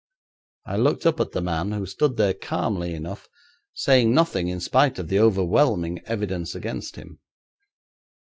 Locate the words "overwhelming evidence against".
5.19-6.95